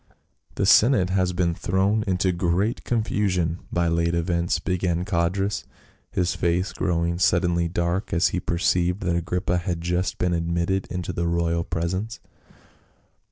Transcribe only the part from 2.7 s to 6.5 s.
confusion by late events," began Codrus, his